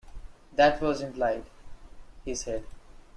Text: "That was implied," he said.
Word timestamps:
"That 0.55 0.81
was 0.81 1.01
implied," 1.01 1.43
he 2.25 2.33
said. 2.33 2.63